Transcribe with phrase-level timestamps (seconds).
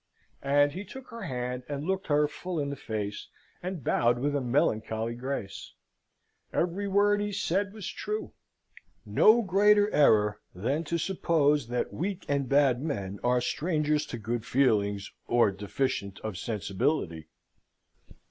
[0.41, 3.27] And he took her hand and looked her full in the face,
[3.61, 5.73] and bowed with a melancholy grace.
[6.51, 8.33] Every word he said was true.
[9.05, 14.43] No greater error than to suppose that weak and bad men are strangers to good
[14.43, 17.27] feelings, or deficient of sensibility.